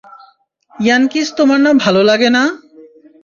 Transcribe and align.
Yankees 0.73 1.27
তোমার 1.37 1.59
না 1.65 1.71
ভালো 1.83 2.01
লাগে 2.03 2.29
না? 2.29 2.43